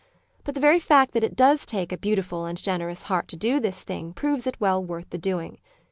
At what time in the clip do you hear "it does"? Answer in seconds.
1.23-1.63